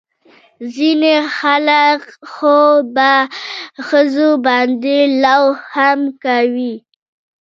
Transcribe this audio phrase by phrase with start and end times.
[0.73, 2.01] ځينې خلق
[2.31, 2.57] خو
[2.95, 3.11] په
[3.87, 5.43] ښځو باندې لو
[5.73, 6.75] هم کوي.